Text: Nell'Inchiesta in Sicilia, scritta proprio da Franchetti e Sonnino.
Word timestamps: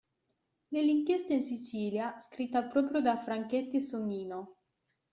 Nell'Inchiesta 0.69 1.31
in 1.31 1.43
Sicilia, 1.43 2.17
scritta 2.17 2.63
proprio 2.63 3.01
da 3.01 3.17
Franchetti 3.17 3.77
e 3.77 3.81
Sonnino. 3.83 4.57